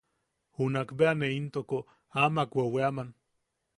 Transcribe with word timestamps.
Junakbea 0.61 1.11
ne 1.17 1.27
intoko 1.39 1.77
amak 2.23 2.49
weweaman. 2.57 3.09